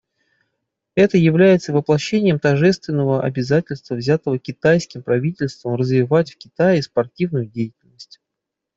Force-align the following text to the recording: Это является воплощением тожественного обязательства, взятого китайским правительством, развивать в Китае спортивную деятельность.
Это 0.95 1.19
является 1.19 1.73
воплощением 1.73 2.39
тожественного 2.39 3.21
обязательства, 3.21 3.93
взятого 3.93 4.39
китайским 4.39 5.03
правительством, 5.03 5.75
развивать 5.75 6.31
в 6.31 6.37
Китае 6.39 6.81
спортивную 6.81 7.45
деятельность. 7.45 8.19